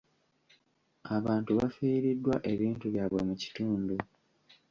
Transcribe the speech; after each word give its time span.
Abantu 1.15 1.51
bafiiriddwa 1.59 2.35
ebintu 2.53 2.85
byabwe 2.93 3.21
mu 3.27 3.35
kitundu. 3.41 3.95